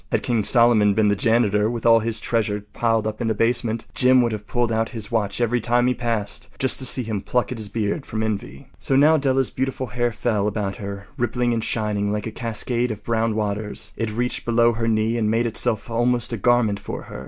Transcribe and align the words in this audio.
Had 0.11 0.23
King 0.23 0.43
Solomon 0.43 0.95
been 0.95 1.09
the 1.09 1.15
janitor, 1.15 1.69
with 1.69 1.85
all 1.85 1.99
his 1.99 2.19
treasures 2.19 2.63
piled 2.73 3.05
up 3.05 3.21
in 3.21 3.27
the 3.27 3.35
basement, 3.35 3.85
Jim 3.93 4.23
would 4.23 4.31
have 4.31 4.47
pulled 4.47 4.71
out 4.71 4.89
his 4.97 5.11
watch 5.11 5.39
every 5.39 5.61
time 5.61 5.85
he 5.85 5.93
passed, 5.93 6.49
just 6.57 6.79
to 6.79 6.87
see 6.87 7.03
him 7.03 7.21
pluck 7.21 7.51
at 7.51 7.59
his 7.59 7.69
beard 7.69 8.03
from 8.07 8.23
envy. 8.23 8.67
So 8.79 8.95
now 8.95 9.17
Della’s 9.19 9.51
beautiful 9.55 9.85
hair 9.93 10.11
fell 10.11 10.47
about 10.47 10.77
her 10.77 11.05
rippling 11.17 11.53
and 11.53 11.63
shining 11.63 12.11
like 12.11 12.25
a 12.25 12.31
cascade 12.31 12.89
of 12.89 13.03
brown 13.03 13.35
waters. 13.35 13.93
It 13.95 14.09
reached 14.09 14.43
below 14.43 14.71
her 14.71 14.87
knee 14.87 15.19
and 15.19 15.29
made 15.29 15.45
itself 15.45 15.87
almost 15.87 16.33
a 16.33 16.37
garment 16.37 16.79
for 16.79 17.03
her. 17.03 17.19